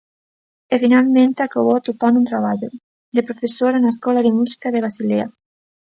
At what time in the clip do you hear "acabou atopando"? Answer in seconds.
1.41-2.17